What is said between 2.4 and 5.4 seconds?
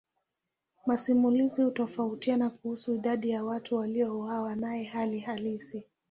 kuhusu idadi ya watu waliouawa naye hali